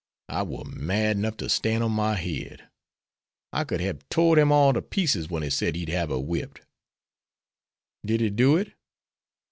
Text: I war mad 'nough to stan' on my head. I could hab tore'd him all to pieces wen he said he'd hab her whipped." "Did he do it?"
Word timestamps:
I 0.29 0.41
war 0.41 0.65
mad 0.65 1.19
'nough 1.19 1.37
to 1.37 1.47
stan' 1.47 1.83
on 1.83 1.91
my 1.91 2.15
head. 2.15 2.67
I 3.53 3.63
could 3.63 3.81
hab 3.81 4.03
tore'd 4.09 4.39
him 4.39 4.51
all 4.51 4.73
to 4.73 4.81
pieces 4.81 5.29
wen 5.29 5.43
he 5.43 5.51
said 5.51 5.75
he'd 5.75 5.89
hab 5.89 6.09
her 6.09 6.17
whipped." 6.17 6.61
"Did 8.03 8.19
he 8.21 8.31
do 8.31 8.57
it?" 8.57 8.73